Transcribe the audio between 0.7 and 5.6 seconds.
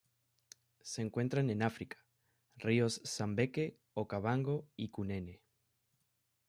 Se encuentran en África: ríos Zambeze, Okavango y Cunene.